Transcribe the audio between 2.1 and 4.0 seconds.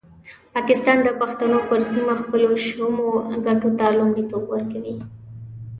خپلو شومو ګټو ته